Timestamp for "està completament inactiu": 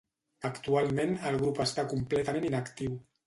1.67-2.97